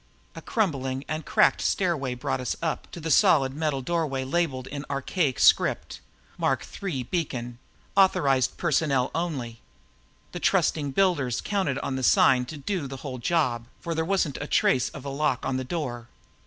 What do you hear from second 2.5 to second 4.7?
up to a solid metal doorway labeled